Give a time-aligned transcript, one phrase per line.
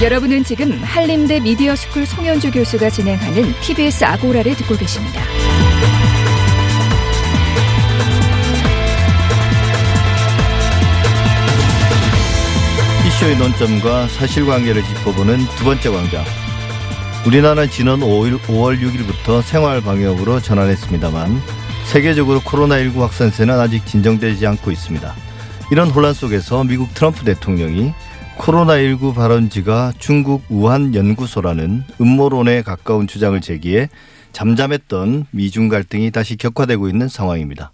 [0.00, 5.20] 여러분은 지금 한림대 미디어 스쿨 송현주 교수가 진행하는 TBS 아고라를 듣고 계십니다.
[13.08, 16.24] 이슈의 논점과 사실관계를 짚어보는 두 번째 광장.
[17.26, 21.42] 우리나라는 지난 5일, 5월 6일부터 생활 방역으로 전환했습니다만
[21.86, 25.12] 세계적으로 코로나19 확산세는 아직 진정되지 않고 있습니다.
[25.72, 27.92] 이런 혼란 속에서 미국 트럼프 대통령이
[28.38, 33.88] 코로나19 발원지가 중국 우한 연구소라는 음모론에 가까운 주장을 제기해
[34.32, 37.72] 잠잠했던 미중 갈등이 다시 격화되고 있는 상황입니다.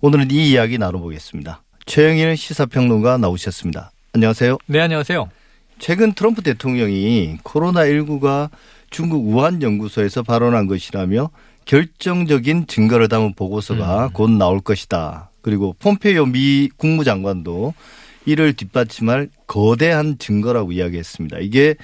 [0.00, 1.62] 오늘은 이 이야기 나눠보겠습니다.
[1.86, 3.92] 최영일 시사평론가 나오셨습니다.
[4.12, 4.58] 안녕하세요.
[4.66, 5.30] 네, 안녕하세요.
[5.78, 8.50] 최근 트럼프 대통령이 코로나19가
[8.90, 11.30] 중국 우한 연구소에서 발언한 것이라며
[11.64, 14.12] 결정적인 증거를 담은 보고서가 음.
[14.12, 15.30] 곧 나올 것이다.
[15.40, 17.72] 그리고 폼페이오 미 국무장관도
[18.26, 21.38] 이를 뒷받침할 거대한 증거라고 이야기했습니다.
[21.40, 21.74] 이게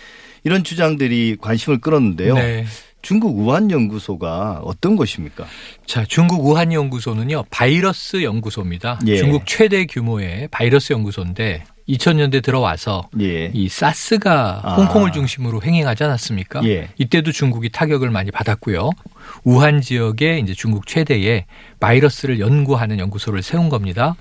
[0.44, 2.34] 이런 주장들이 관심을 끌었는데요.
[2.34, 2.64] 네.
[3.02, 5.46] 중국 우한 연구소가 어떤 것입니까?
[5.86, 8.98] 자, 중국 우한 연구소는요, 바이러스 연구소입니다.
[9.06, 9.16] 예.
[9.16, 13.50] 중국 최대 규모의 바이러스 연구소인데 2000년대 들어와서 예.
[13.52, 14.74] 이 사스가 아.
[14.74, 16.64] 홍콩을 중심으로 횡행하지 않았습니까?
[16.64, 16.88] 예.
[16.98, 18.90] 이때도 중국이 타격을 많이 받았고요.
[19.44, 21.46] 우한 지역에 이제 중국 최대의
[21.80, 24.16] 바이러스를 연구하는 연구소를 세운 겁니다.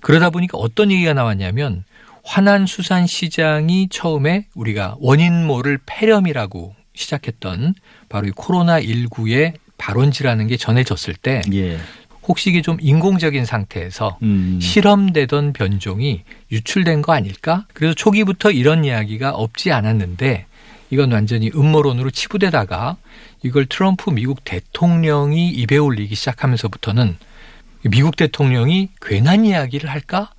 [0.00, 1.84] 그러다 보니까 어떤 얘기가 나왔냐면
[2.22, 7.74] 화난 수산 시장이 처음에 우리가 원인 모를 폐렴이라고 시작했던
[8.08, 11.78] 바로 이 코로나 19의 발원지라는 게 전해졌을 때 예.
[12.28, 14.58] 혹시 이게 좀 인공적인 상태에서 음.
[14.60, 17.66] 실험되던 변종이 유출된 거 아닐까?
[17.72, 20.46] 그래서 초기부터 이런 이야기가 없지 않았는데
[20.90, 22.96] 이건 완전히 음모론으로 치부되다가
[23.42, 27.16] 이걸 트럼프 미국 대통령이 입에 올리기 시작하면서부터는
[27.84, 30.32] 미국 대통령이 괜한 이야기를 할까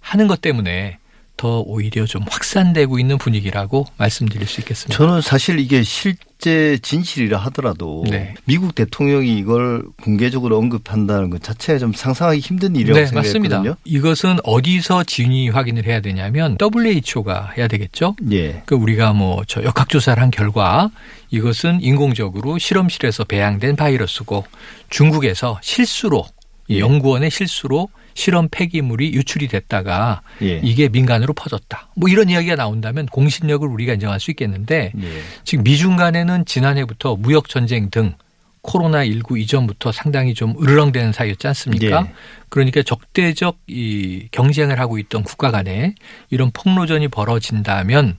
[0.00, 0.98] 하는 것 때문에
[1.36, 4.96] 더 오히려 좀 확산되고 있는 분위기라고 말씀드릴 수 있겠습니다.
[4.96, 8.34] 저는 사실 이게 실제 진실이라 하더라도 네.
[8.44, 13.58] 미국 대통령이 이걸 공개적으로 언급한다는 것 자체가 좀 상상하기 힘든 일이라고 네, 생각했거든요.
[13.58, 13.76] 맞습니다.
[13.84, 18.16] 이것은 어디서 진위 확인을 해야 되냐면 WHO가 해야 되겠죠.
[18.32, 18.62] 예.
[18.66, 20.90] 그 우리가 뭐 저 역학조사를 한 결과
[21.30, 24.44] 이것은 인공적으로 실험실에서 배양된 바이러스고
[24.90, 26.24] 중국에서 실수로
[26.70, 26.78] 예.
[26.80, 30.58] 연구원의 실수로 실험 폐기물이 유출이 됐다가 예.
[30.64, 31.90] 이게 민간으로 퍼졌다.
[31.94, 35.22] 뭐 이런 이야기가 나온다면 공신력을 우리가 인정할 수 있겠는데 예.
[35.44, 38.14] 지금 미중 간에는 지난해부터 무역 전쟁 등
[38.62, 42.06] 코로나 19 이전부터 상당히 좀 으르렁대는 사이였지 않습니까?
[42.08, 42.12] 예.
[42.48, 45.94] 그러니까 적대적 이 경쟁을 하고 있던 국가 간에
[46.30, 48.16] 이런 폭로전이 벌어진다면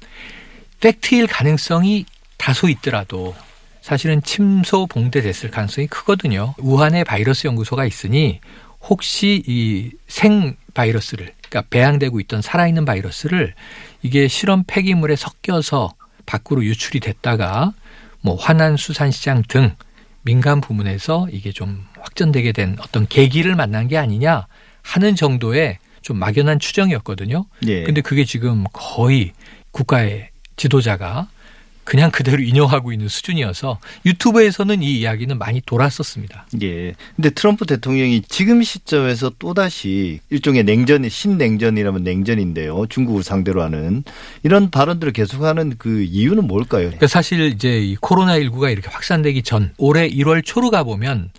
[0.80, 2.06] 팩트일 가능성이
[2.38, 3.36] 다소 있더라도
[3.82, 6.54] 사실은 침소 봉대됐을 가능성이 크거든요.
[6.60, 8.40] 우한에 바이러스 연구소가 있으니
[8.90, 13.54] 혹시 이 생 바이러스를 그러니까 배양되고 있던 살아있는 바이러스를
[14.04, 15.94] 이게 실험 폐기물에 섞여서
[16.26, 17.74] 밖으로 유출이 됐다가
[18.22, 19.76] 뭐 화난 수산시장 등
[20.24, 24.48] 민간 부문에서 이게 좀 확전되게 된 어떤 계기를 만난 게 아니냐
[24.84, 27.46] 하는 정도의 좀 막연한 추정이었거든요.
[27.68, 27.84] 예.
[27.84, 29.34] 근데 그게 지금 거의
[29.72, 31.28] 국가의 지도자가
[31.88, 36.46] 그냥 그대로 인용하고 있는 수준이어서 유튜브에서는 이 이야기는 많이 돌았었습니다.
[36.62, 36.94] 예.
[37.16, 42.88] 근데 트럼프 대통령이 지금 시점에서 또다시 일종의 냉전이 신냉전이라면 냉전인데요.
[42.88, 44.04] 중국을 상대로 하는
[44.44, 46.88] 이런 발언들을 계속하는 그 이유는 뭘까요?
[46.88, 51.32] 그러니까 사실 이제 이 코로나19가 이렇게 확산되기 전 올해 1월 초로 가보면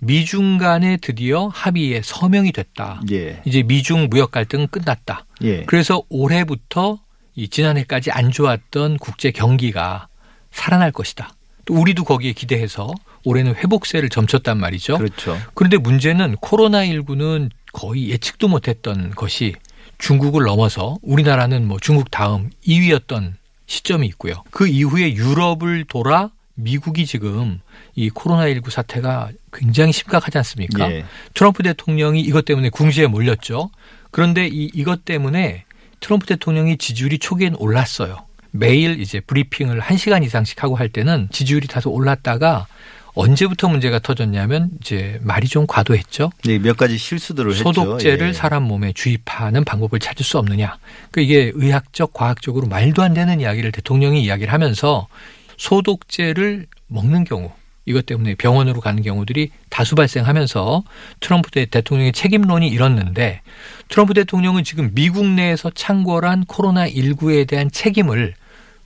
[0.00, 3.02] 미중 간에 드디어 합의에 서명이 됐다.
[3.12, 3.42] 예.
[3.44, 5.26] 이제 미중 무역 갈등은 끝났다.
[5.42, 5.64] 예.
[5.64, 7.00] 그래서 올해부터
[7.40, 10.08] 이 지난해까지 안 좋았던 국제 경기가
[10.50, 11.32] 살아날 것이다.
[11.64, 12.92] 또 우리도 거기에 기대해서
[13.24, 14.98] 올해는 회복세를 점쳤단 말이죠.
[14.98, 15.38] 그렇죠.
[15.54, 19.54] 그런데 문제는 코로나19는 거의 예측도 못했던 것이
[19.96, 23.32] 중국을 넘어서 우리나라는 뭐 중국 다음 2위였던
[23.66, 24.34] 시점이 있고요.
[24.50, 27.60] 그 이후에 유럽을 돌아 미국이 지금
[27.94, 30.92] 이 코로나19 사태가 굉장히 심각하지 않습니까?
[30.92, 31.04] 예.
[31.32, 33.70] 트럼프 대통령이 이것 때문에 궁지에 몰렸죠.
[34.10, 35.64] 그런데 이, 이것 때문에
[36.00, 38.18] 트럼프 대통령이 지지율이 초기엔 올랐어요.
[38.50, 42.66] 매일 이제 브리핑을 1시간 이상씩 하고 할 때는 지지율이 다소 올랐다가
[43.14, 46.30] 언제부터 문제가 터졌냐면 이제 말이 좀 과도했죠.
[46.44, 48.32] 네, 몇 가지 실수들을 소독제를 예.
[48.32, 50.78] 사람 몸에 주입하는 방법을 찾을 수 없느냐.
[51.10, 55.08] 그러니까 이게 의학적, 과학적으로 말도 안 되는 이야기를 대통령이 이야기를 하면서
[55.56, 57.52] 소독제를 먹는 경우
[57.90, 60.82] 이것 때문에 병원으로 가는 경우들이 다수 발생하면서
[61.20, 63.42] 트럼프 대통령의 책임론이 일었는데
[63.88, 68.34] 트럼프 대통령은 지금 미국 내에서 창궐한 코로나19에 대한 책임을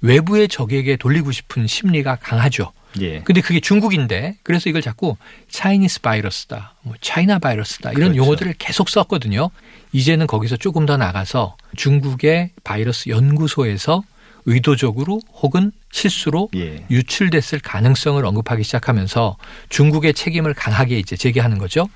[0.01, 2.73] 외부의 적에게 돌리고 싶은 심리가 강하죠.
[3.01, 3.21] 예.
[3.21, 5.17] 근데 그게 중국인데 그래서 이걸 자꾸
[5.49, 8.19] 차이니스 바이러스다, 뭐 차이나 바이러스다 이런 그렇죠.
[8.19, 9.51] 용어들을 계속 썼거든요.
[9.93, 14.03] 이제는 거기서 조금 더 나가서 중국의 바이러스 연구소에서
[14.47, 16.85] 의도적으로 혹은 실수로 예.
[16.91, 19.37] 유출됐을 가능성을 언급하기 시작하면서
[19.69, 21.89] 중국의 책임을 강하게 이제 제기하는 거죠.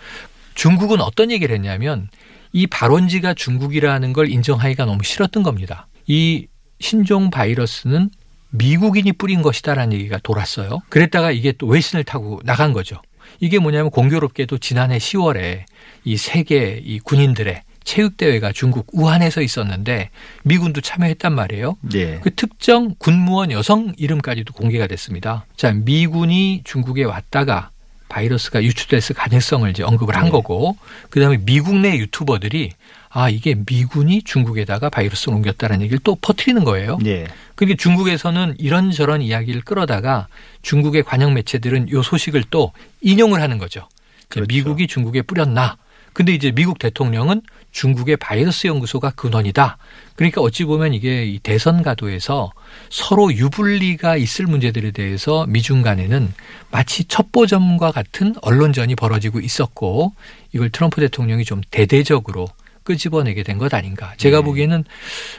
[0.54, 2.08] 중국은 어떤 얘기를 했냐면
[2.52, 5.86] 이 발원지가 중국이라는 걸 인정하기가 너무 싫었던 겁니다.
[6.06, 6.46] 이
[6.80, 8.10] 신종 바이러스는
[8.50, 10.80] 미국인이 뿌린 것이다라는 얘기가 돌았어요.
[10.88, 13.02] 그랬다가 이게 또 외신을 타고 나간 거죠.
[13.40, 15.64] 이게 뭐냐면 공교롭게도 지난해 10월에
[16.04, 20.10] 이 세계 이 군인들의 체육대회가 중국 우한에서 있었는데
[20.44, 21.78] 미군도 참여했단 말이에요.
[21.80, 22.20] 네.
[22.22, 25.46] 그 특정 군무원 여성 이름까지도 공개가 됐습니다.
[25.56, 27.70] 자, 미군이 중국에 왔다가
[28.10, 30.30] 바이러스가 유출됐을 가능성을 이제 언급을 한 네.
[30.30, 30.76] 거고
[31.08, 32.72] 그다음에 미국 내 유튜버들이
[33.08, 36.98] 아 이게 미군이 중국에다가 바이러스를 옮겼다는 얘기를 또 퍼뜨리는 거예요.
[37.02, 37.26] 네.
[37.54, 40.28] 그게 중국에서는 이런저런 이야기를 끌어다가
[40.60, 43.88] 중국의 관영 매체들은 요 소식을 또 인용을 하는 거죠.
[44.28, 44.46] 그렇죠.
[44.48, 45.78] 미국이 중국에 뿌렸나?
[46.18, 49.78] 근데 이제 미국 대통령은 중국의 바이러스 연구소가 근원이다.
[50.16, 52.50] 그러니까 어찌 보면 이게 이 대선 가도에서
[52.90, 56.34] 서로 유불리가 있을 문제들에 대해서 미중 간에는
[56.72, 60.12] 마치 첩보전과 같은 언론전이 벌어지고 있었고
[60.52, 62.48] 이걸 트럼프 대통령이 좀 대대적으로
[62.82, 64.12] 끄집어내게 된 것 아닌가.
[64.16, 64.44] 제가 네.
[64.44, 64.82] 보기에는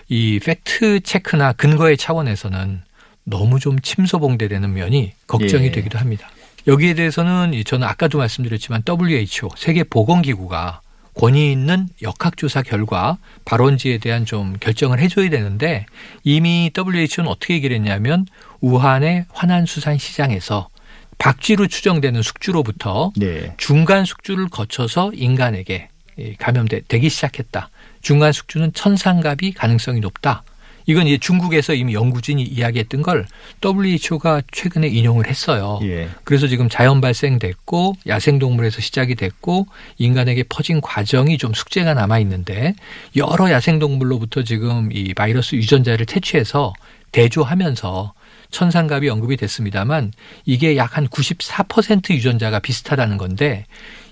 [0.08, 2.84] 이 팩트 체크나 근거의 차원에서는
[3.26, 5.72] 너무 좀 침소봉대되는 면이 걱정이 네.
[5.72, 6.30] 되기도 합니다.
[6.68, 10.82] 여기에 대해서는 저는 아까도 말씀드렸지만 WHO 세계 보건기구가
[11.16, 15.86] 권위 있는 역학조사 결과 발원지에 대한 좀 결정을 해줘야 되는데
[16.24, 18.26] 이미 WHO는 어떻게 얘기를 했냐면
[18.62, 20.70] 우한의 환안수산 시장에서
[21.18, 23.54] 박쥐로 추정되는 숙주로부터 네.
[23.58, 25.90] 중간 숙주를 거쳐서 인간에게
[26.38, 27.70] 감염되기 시작했다.
[28.02, 30.44] 중간 숙주는 천상갑이 가능성이 높다.
[30.90, 33.28] 이건 이제 중국에서 이미 연구진이 이야기했던 걸
[33.64, 35.80] WHO가 최근에 인용을 했어요.
[35.84, 36.10] 예.
[36.24, 39.68] 그래서 지금 자연 발생됐고 야생동물에서 시작이 됐고
[40.00, 42.74] 인간에게 퍼진 과정이 좀 숙제가 남아 있는데
[43.16, 46.74] 여러 야생동물로부터 지금 이 바이러스 유전자를 채취해서
[47.12, 48.14] 대조하면서
[48.50, 50.12] 천상갑이 언급이 됐습니다만
[50.46, 53.68] 이게 약 한 94% 유전자가 비슷하다는 건데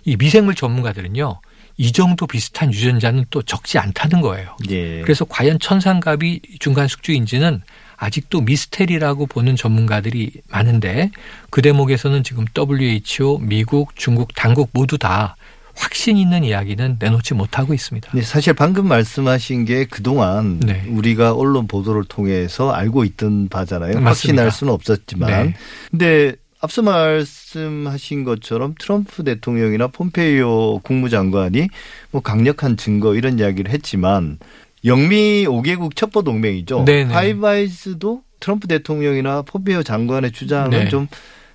[0.05, 1.39] 이 미생물 전문가들은요
[1.77, 4.55] 이 정도 비슷한 유전자는 또 적지 않다는 거예요.
[4.69, 5.01] 예.
[5.01, 7.61] 그래서 과연 천상갑이 중간 숙주인지는
[7.97, 11.11] 아직도 미스테리라고 보는 전문가들이 많은데
[11.49, 15.35] 그 대목에서는 지금 WHO, 미국, 중국 당국 모두 다
[15.75, 18.11] 확신 있는 이야기는 내놓지 못하고 있습니다.
[18.11, 20.83] 네, 사실 방금 말씀하신 게 그동안 네.
[20.87, 23.99] 우리가 언론 보도를 통해서 알고 있던 바잖아요.
[23.99, 24.09] 맞습니다.
[24.09, 25.29] 확신할 수는 없었지만.
[25.29, 25.53] 네.
[25.91, 31.67] 근데 앞서 말씀하신 것처럼 트럼프 대통령이나 폼페이오 국무장관이
[32.11, 34.39] 뭐 강력한 증거 이런 이야기를 했지만
[34.85, 36.85] 영미 5개국 첩보 동맹이죠.
[36.85, 40.89] 파이바이스도 트럼프 대통령이나 폼페이오 장관의 주장은 네.
[40.89, 41.07] 좀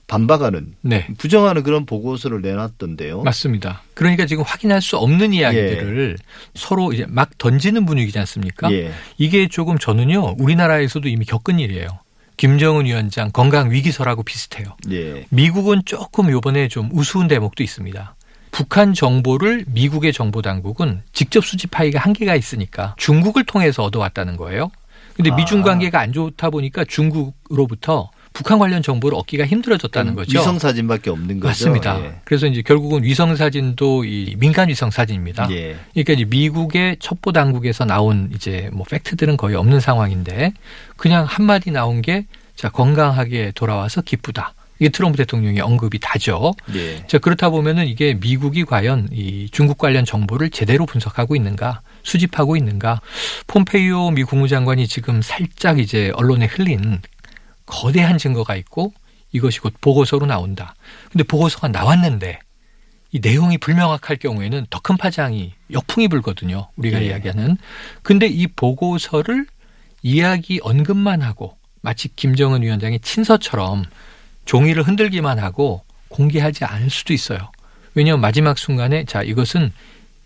[0.07, 1.07] 반박하는 네.
[1.17, 3.23] 부정하는 그런 보고서를 내놨던데요.
[3.23, 3.83] 맞습니다.
[3.95, 6.25] 그러니까 지금 확인할 수 없는 이야기들을 예.
[6.55, 8.71] 서로 이제 막 던지는 분위기지 않습니까?
[8.73, 8.93] 예.
[9.17, 11.89] 이게 조금 저는요 우리나라에서도 이미 겪은 일이에요.
[12.43, 14.77] 김정은 위원장 건강 위기설하고 비슷해요.
[14.91, 15.27] 예.
[15.29, 18.17] 미국은 조금 요번에 좀 우스운 대목도 있습니다.
[18.51, 24.73] 북한 정보를 미국의 정보 당국은 직접 수집하기가 한계가 있으니까 중국을 통해서 얻어왔다는 거예요.
[25.15, 25.63] 근데 미중 아.
[25.63, 30.39] 관계가 안 좋다 보니까 중국으로부터 북한 관련 정보를 얻기가 힘들어졌다는 거죠.
[30.39, 31.49] 위성 사진밖에 없는 거죠.
[31.49, 32.01] 맞습니다.
[32.03, 32.15] 예.
[32.25, 35.49] 그래서 이제 결국은 위성 사진도 이 민간 위성 사진입니다.
[35.51, 35.77] 예.
[35.93, 40.53] 그러니까 이제 미국의 첩보 당국에서 나온 이제 뭐 팩트들은 거의 없는 상황인데
[40.97, 44.55] 그냥 한 마디 나온 게 자, 건강하게 돌아와서 기쁘다.
[44.79, 46.55] 이게 트럼프 대통령의 언급이 다죠.
[46.75, 47.07] 예.
[47.07, 53.01] 자, 그렇다 보면은 이게 미국이 과연 이 중국 관련 정보를 제대로 분석하고 있는가, 수집하고 있는가.
[53.47, 57.01] 폼페이오 미 국무장관이 지금 살짝 이제 언론에 흘린
[57.73, 58.93] 거대한 증거가 있고
[59.33, 60.75] 이것이 곧 보고서로 나온다.
[61.11, 62.39] 근데 보고서가 나왔는데
[63.13, 66.69] 이 내용이 불명확할 경우에는 더 큰 파장이 역풍이 불거든요.
[66.77, 67.07] 우리가 네.
[67.07, 67.57] 이야기하는.
[68.03, 69.47] 근데 이 보고서를
[70.03, 73.85] 이야기 언급만 하고 마치 김정은 위원장의 친서처럼
[74.45, 77.51] 종이를 흔들기만 하고 공개하지 않을 수도 있어요.
[77.95, 79.73] 왜냐하면 마지막 순간에 자 이것은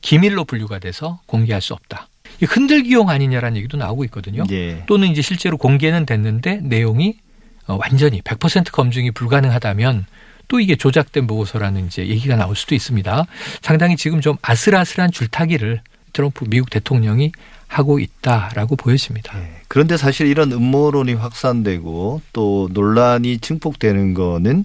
[0.01, 2.09] 기밀로 분류가 돼서 공개할 수 없다.
[2.43, 4.45] 흔들기용 아니냐라는 얘기도 나오고 있거든요.
[4.49, 4.85] 네.
[4.87, 7.26] 또는 이제 실제로 공개는 됐는데 내용이 어,
[7.67, 10.07] 완전히 100% 검증이 불가능하다면
[10.49, 13.27] 또 이게 조작된 보고서라는 이제 얘기가 나올 수도 있습니다.
[13.63, 15.81] 상당히 지금 좀 아슬아슬한 줄타기를
[16.13, 17.33] 트럼프 미국 대통령이
[17.67, 19.39] 하고 있다라고 보여집니다.
[19.39, 19.61] 네.
[19.69, 24.65] 그런데 사실 이런 음모론이 확산되고 또 논란이 증폭되는 거는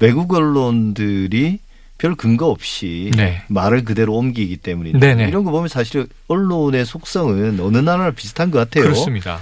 [0.00, 1.60] 외국 언론들이
[1.98, 3.42] 별 근거 없이 네.
[3.46, 5.28] 말을 그대로 옮기기 때문인데 네네.
[5.28, 8.84] 이런 거 보면 사실 언론의 속성은 어느 나라나 비슷한 것 같아요.
[8.84, 9.38] 그렇습니다.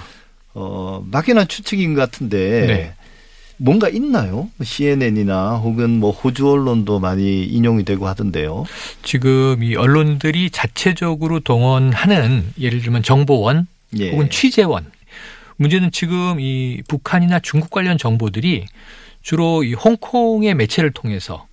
[0.53, 2.93] 어, 막연한 추측인 것 같은데 네.
[3.57, 4.49] 뭔가 있나요?
[4.61, 8.65] CNN이나 혹은 뭐 호주 언론도 많이 인용이 되고 하던데요.
[9.03, 13.67] 지금 이 언론들이 자체적으로 동원하는 예를 들면 정보원
[13.99, 14.09] 예.
[14.11, 14.91] 혹은 취재원
[15.57, 18.65] 문제는 지금 이 북한이나 중국 관련 정보들이
[19.21, 21.45] 주로 이 홍콩의 매체를 통해서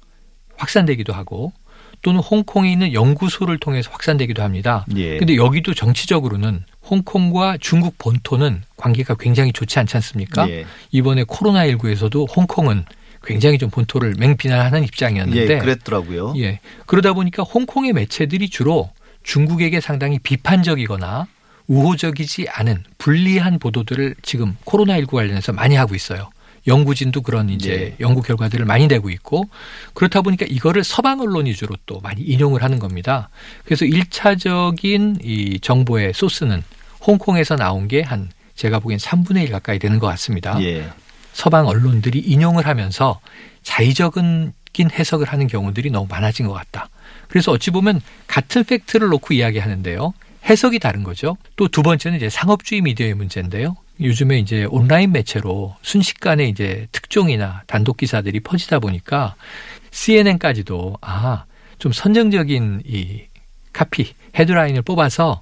[0.57, 1.52] 확산되기도 하고
[2.00, 4.87] 또는 홍콩에 있는 연구소를 통해서 확산되기도 합니다.
[4.97, 5.19] 예.
[5.19, 10.49] 근데 여기도 정치적으로는 홍콩과 중국 본토는 관계가 굉장히 좋지 않지 않습니까?
[10.49, 10.66] 예.
[10.90, 12.85] 이번에 코로나19에서도 홍콩은
[13.23, 16.35] 굉장히 좀 본토를 맹비난하는 입장이었는데 예, 그랬더라고요.
[16.38, 16.61] 예.
[16.87, 18.90] 그러다 보니까 홍콩의 매체들이 주로
[19.23, 21.26] 중국에게 상당히 비판적이거나
[21.66, 26.30] 우호적이지 않은 불리한 보도들을 지금 코로나19 관련해서 많이 하고 있어요.
[26.66, 27.97] 연구진도 그런 이제 네.
[28.00, 29.49] 연구 결과들을 많이 내고 있고
[29.95, 33.30] 그렇다 보니까 이거를 서방 언론 위주로 또 많이 인용을 하는 겁니다.
[33.64, 36.62] 그래서 일차적인 이 정보의 소스는
[37.07, 40.61] 홍콩에서 나온 게 한 제가 보기엔 3분의 1 가까이 되는 것 같습니다.
[40.62, 40.88] 예.
[41.33, 43.21] 서방 언론들이 인용을 하면서
[43.62, 46.88] 자의적인 해석을 하는 경우들이 너무 많아진 것 같다.
[47.28, 50.12] 그래서 어찌 보면 같은 팩트를 놓고 이야기하는데요.
[50.45, 51.37] 해석이 다른 거죠.
[51.57, 53.76] 또 두 번째는 이제 상업주의 미디어의 문제인데요.
[54.00, 59.35] 요즘에 이제 온라인 매체로 순식간에 이제 특종이나 단독 기사들이 퍼지다 보니까
[59.90, 61.45] CNN까지도 아,
[61.78, 63.23] 좀 선정적인 이
[63.73, 65.40] 카피, 헤드라인을 뽑아서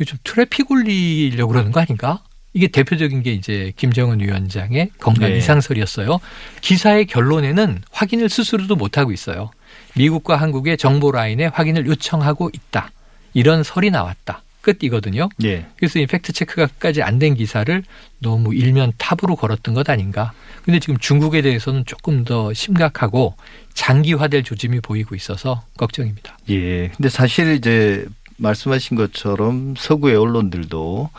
[0.00, 2.20] 요즘 트래픽 올리려고 그러는 거 아닌가?
[2.52, 5.38] 이게 대표적인 게 이제 김정은 위원장의 건강 네.
[5.38, 6.18] 이상설이었어요.
[6.62, 9.50] 기사의 결론에는 확인을 스스로도 못하고 있어요.
[9.94, 12.90] 미국과 한국의 정보 라인에 확인을 요청하고 있다.
[13.34, 14.42] 이런 설이 나왔다.
[14.62, 15.28] 끝이거든요.
[15.44, 15.66] 예.
[15.76, 17.84] 그래서 이 팩트 체크가까지 안 된 기사를
[18.18, 20.32] 너무 일면 탑으로 걸었던 것 아닌가.
[20.64, 23.36] 근데 지금 중국에 대해서는 조금 더 심각하고
[23.74, 26.38] 장기화될 조짐이 보이고 있어서 걱정입니다.
[26.50, 26.88] 예.
[26.88, 28.06] 근데 사실 이제
[28.36, 31.10] 말씀하신 것처럼 서구의 언론들도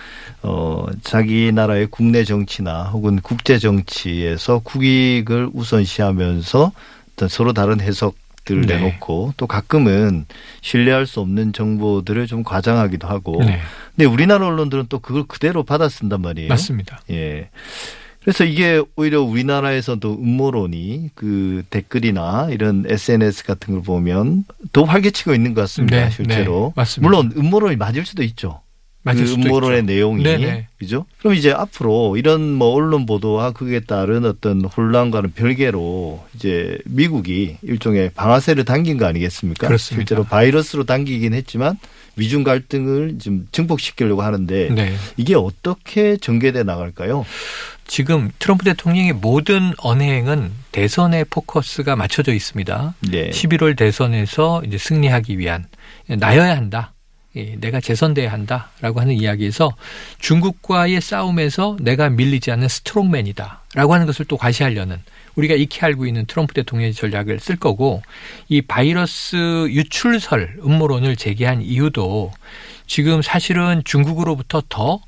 [0.43, 6.71] 어 자기 나라의 국내 정치나 혹은 국제 정치에서 국익을 우선시하면서
[7.13, 8.15] 어떤 서로 다른 해석
[8.47, 8.77] 들 네.
[8.77, 10.25] 내놓고 또 가끔은
[10.61, 13.43] 신뢰할 수 없는 정보들을 좀 과장하기도 하고.
[13.43, 13.59] 네.
[13.93, 16.47] 근데 우리나라 언론들은 또 그걸 그대로 받아 쓴단 말이에요.
[16.47, 17.01] 맞습니다.
[17.11, 17.49] 예.
[18.27, 24.43] 그래서 이게 오히려 우리나라에서도 음모론이 그 댓글이나 이런 SNS 같은 걸 보면
[24.73, 25.95] 더 활개치고 있는 것 같습니다.
[25.95, 26.73] 네, 실제로.
[26.75, 28.59] 네, 물론 음모론이 맞을 수도 있죠.
[29.05, 30.67] 그 음모론의 내용이 네네.
[30.77, 31.05] 그죠?
[31.19, 38.11] 그럼 이제 앞으로 이런 뭐 언론 보도와 그에 따른 어떤 혼란과는 별개로 이제 미국이 일종의
[38.13, 39.67] 방아쇠를 당긴 거 아니겠습니까?
[39.67, 40.01] 그렇습니다.
[40.01, 41.79] 실제로 바이러스로 당기긴 했지만
[42.15, 44.93] 미중 갈등을 좀 증폭시키려고 하는데 네.
[45.15, 47.25] 이게 어떻게 전개돼 나갈까요?
[47.87, 52.95] 지금 트럼프 대통령의 모든 언행은 대선에 포커스가 맞춰져 있습니다.
[53.09, 53.29] 네.
[53.29, 55.65] 11월 대선에서 이제 승리하기 위한
[56.07, 56.93] 나여야 한다.
[57.35, 59.75] 예, 내가 재선돼야 한다라고 하는 이야기에서
[60.19, 64.97] 중국과의 싸움에서 내가 밀리지 않는 스트롱맨이다라고 하는 것을 또 과시하려는
[65.35, 68.01] 우리가 익히 알고 있는 트럼프 대통령의 전략을 쓸 거고
[68.49, 72.31] 이 바이러스 유출설 음모론을 제기한 이유도
[72.87, 75.01] 지금 사실은 중국으로부터 더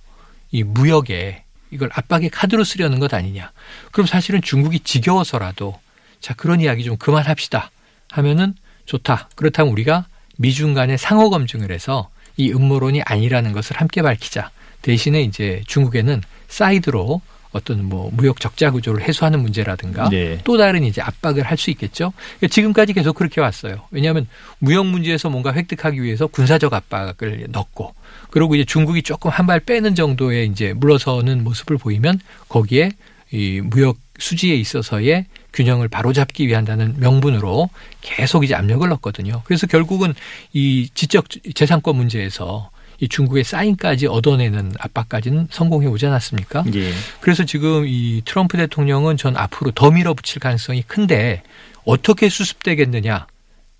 [0.51, 3.51] 이 무역에 이걸 압박의 카드로 쓰려는 것 아니냐.
[3.91, 5.79] 그럼 사실은 중국이 지겨워서라도
[6.19, 7.71] 자 그런 이야기 좀 그만합시다
[8.11, 9.29] 하면은 좋다.
[9.35, 10.05] 그렇다면 우리가
[10.37, 14.51] 미중 간의 상호 검증을 해서 이 음모론이 아니라는 것을 함께 밝히자.
[14.81, 17.21] 대신에 이제 중국에는 사이드로
[17.51, 20.39] 어떤 뭐 무역 적자 구조를 해소하는 문제라든가 네.
[20.43, 22.13] 또 다른 이제 압박을 할 수 있겠죠.
[22.37, 23.81] 그러니까 지금까지 계속 그렇게 왔어요.
[23.91, 24.27] 왜냐하면
[24.59, 27.93] 무역 문제에서 뭔가 획득하기 위해서 군사적 압박을 넣고
[28.29, 32.91] 그리고 이제 중국이 조금 한 발 빼는 정도의 이제 물러서는 모습을 보이면 거기에
[33.31, 37.69] 이 무역 수지에 있어서의 균형을 바로잡기 위한다는 명분으로
[38.01, 39.41] 계속 이제 압력을 넣었거든요.
[39.45, 40.13] 그래서 결국은
[40.53, 41.25] 이 지적
[41.55, 46.65] 재산권 문제에서 이 중국의 사인까지 얻어내는 압박까지는 성공해 오지 않았습니까?
[46.73, 46.91] 예.
[47.21, 51.43] 그래서 지금 이 트럼프 대통령은 전 앞으로 더 밀어붙일 가능성이 큰데
[51.85, 53.27] 어떻게 수습되겠느냐?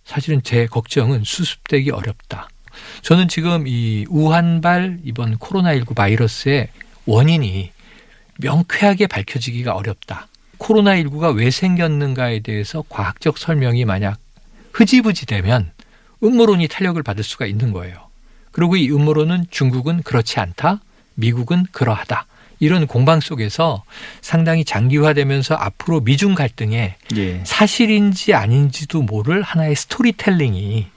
[0.05, 2.49] 사실은 제 걱정은 수습되기 어렵다.
[3.01, 6.69] 저는 지금 이 우한발 이번 코로나19 바이러스의
[7.05, 7.71] 원인이
[8.37, 10.27] 명쾌하게 밝혀지기가 어렵다.
[10.59, 14.17] 코로나19가 왜 생겼는가에 대해서 과학적 설명이 만약
[14.73, 15.71] 흐지부지 되면
[16.23, 18.08] 음모론이 탄력을 받을 수가 있는 거예요.
[18.59, 20.81] 그리고 이 음모론은 중국은 그렇지 않다,
[21.15, 22.25] 미국은 그러하다.
[22.59, 23.85] 이런 공방 속에서
[24.19, 27.41] 상당히 장기화되면서 앞으로 미중 갈등에 예.
[27.45, 30.87] 사실인지 아닌지도 모를 하나의 스토리텔링이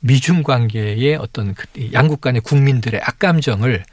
[0.00, 3.84] 미중 관계의 어떤 그 양국 간의 국민들의 악감정을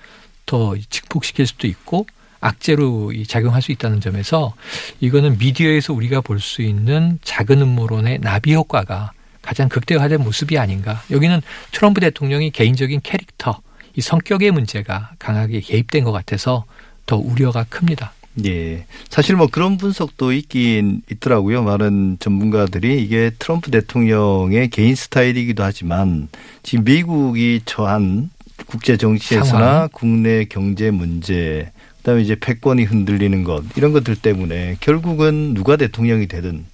[0.47, 2.07] 더 증폭시킬 수도 있고
[2.41, 4.55] 악재로 작용할 수 있다는 점에서
[4.99, 9.11] 이거는 미디어에서 우리가 볼 수 있는 작은 음모론의 나비 효과가
[9.45, 11.01] 가장 극대화된 모습이 아닌가.
[11.11, 13.61] 여기는 트럼프 대통령이 개인적인 캐릭터,
[13.95, 16.65] 이 성격의 문제가 강하게 개입된 것 같아서
[17.05, 18.13] 더 우려가 큽니다.
[18.45, 18.85] 예.
[19.09, 21.63] 사실 뭐 그런 분석도 있긴 있더라고요.
[21.63, 26.27] 많은 전문가들이 이게 트럼프 대통령의 개인 스타일이기도 하지만
[26.63, 28.29] 지금 미국이 처한
[28.65, 35.77] 국제 정치에서나 국내 경제 문제 그다음에 이제 패권이 흔들리는 것 이런 것들 때문에 결국은 누가
[35.77, 36.65] 대통령이 되든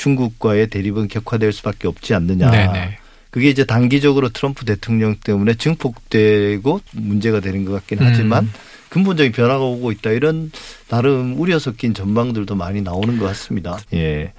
[0.00, 2.50] 중국과의 대립은 격화될 수밖에 없지 않느냐.
[2.50, 2.98] 네네.
[3.30, 8.52] 그게 이제 단기적으로 트럼프 대통령 때문에 증폭되고 문제가 되는 것 같긴 하지만 음.
[8.88, 10.50] 근본적인 변화가 오고 있다 이런
[10.88, 13.78] 나름 우려 섞인 전망들도 많이 나오는 것 같습니다.
[13.94, 14.32] 예.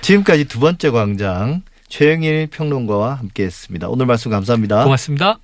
[0.00, 3.88] 지금까지 두 번째 광장 최영일 평론가와 함께했습니다.
[3.88, 4.82] 오늘 말씀 감사합니다.
[4.82, 5.38] 고맙습니다.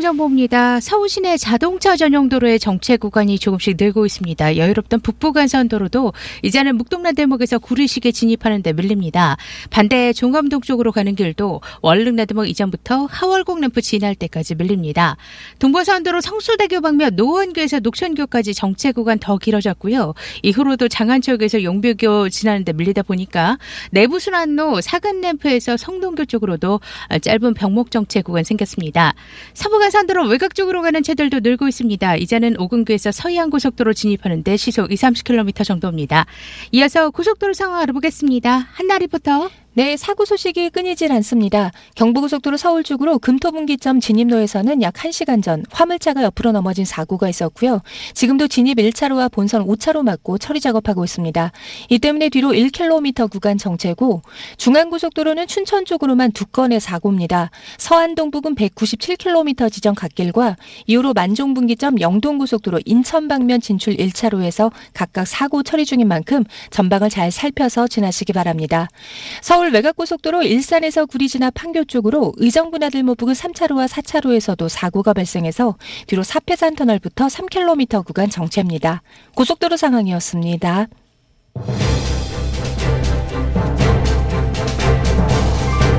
[0.00, 0.80] 교통정보입니다.
[0.80, 4.56] 서울 시내 자동차 전용 도로의 정체 구간이 조금씩 늘고 있습니다.
[4.56, 9.36] 여유롭던 북부간선도로도 이제는 묵동란 대목에서 구리시계 진입하는 데 밀립니다.
[9.70, 15.16] 반대 종암동 쪽으로 가는 길도 월릉나 대목 이전부터 하월곡 램프 지날 때까지 밀립니다.
[15.58, 20.14] 동부선도로 성수대교 방면 노원교에서 녹천교까지 정체 구간 더 길어졌고요.
[20.42, 23.58] 이후로도 장안쪽에서 용비교 지나는 데 밀리다 보니까
[23.92, 26.80] 내부순환로 사근 램프에서 성동교 쪽으로도
[27.22, 29.14] 짧은 병목 정체 구간 생겼습니다.
[29.54, 32.16] 서부간 선도로 외곽 쪽으로 가는 차들도 늘고 있습니다.
[32.16, 36.26] 이제는 오금교에서 서해안 고속도로 진입하는데 시속 2, 30km 정도입니다.
[36.72, 38.68] 이어서 고속도로 상황 알아보겠습니다.
[38.72, 39.50] 한나 리포터.
[39.80, 41.70] 네, 사고 소식이 끊이질 않습니다.
[41.94, 47.80] 경부고속도로 서울 쪽으로 금토분기점 진입로에서는 약 1시간 전 화물차가 옆으로 넘어진 사고가 있었고요.
[48.12, 51.52] 지금도 진입 1차로와 본선 5차로 막고 처리 작업하고 있습니다.
[51.88, 54.20] 이 때문에 뒤로 1km 구간 정체고
[54.58, 57.50] 중앙고속도로는 춘천 쪽으로만 두 건의 사고입니다.
[57.78, 60.58] 서안동 부근 197km 지점 갓길과
[60.88, 67.88] 이후로 만종분기점 영동고속도로 인천 방면 진출 1차로에서 각각 사고 처리 중인 만큼 전방을 잘 살펴서
[67.88, 68.86] 지나시기 바랍니다.
[69.40, 75.76] 서울 서울 외곽고속도로 일산에서 구리 지나 판교 쪽으로 의정부나들목 부근 3차로와 4차로에서도 사고가 발생해서
[76.08, 79.02] 뒤로 사패산 터널부터 3km 구간 정체입니다.
[79.36, 80.88] 고속도로 상황이었습니다.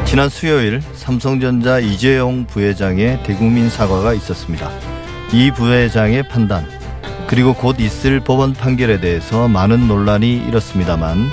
[0.06, 4.70] 지난 수요일 삼성전자 이재용 부회장의 대국민 사과가 있었습니다.
[5.32, 6.66] 이 부회장의 판단
[7.28, 11.30] 그리고 곧 있을 법원 판결에 대해서 많은 논란이 일었습니다만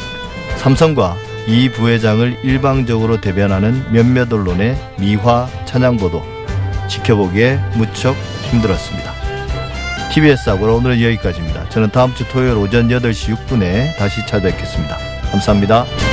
[0.58, 6.22] 삼성과 이 부회장을 일방적으로 대변하는 몇몇 언론의 미화 찬양보도
[6.90, 8.14] 지켜보기에 무척
[8.50, 9.14] 힘들었습니다.
[10.12, 11.70] TBS 하고 오늘은 여기까지입니다.
[11.70, 14.98] 저는 다음 주 토요일 오전 8시 6분에 다시 찾아뵙겠습니다.
[15.30, 16.07] 감사합니다.